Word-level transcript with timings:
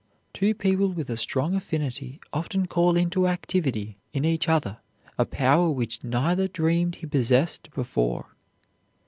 Two 0.33 0.55
people 0.55 0.87
with 0.87 1.11
a 1.11 1.15
strong 1.15 1.53
affinity 1.53 2.19
often 2.33 2.65
call 2.65 2.97
into 2.97 3.27
activity 3.27 3.99
in 4.13 4.25
each 4.25 4.49
other 4.49 4.79
a 5.19 5.27
power 5.27 5.69
which 5.69 6.03
neither 6.03 6.47
dreamed 6.47 6.95
he 6.95 7.05
possessed 7.05 7.69
before. 7.75 8.35